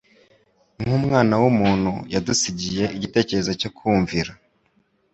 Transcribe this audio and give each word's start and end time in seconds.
Nk'umwana 0.81 1.33
w'umuntu 1.41 1.91
yadusigiye 2.13 2.83
icyitegererezo 2.95 3.51
cyo 3.61 3.69
kumvira, 3.77 4.31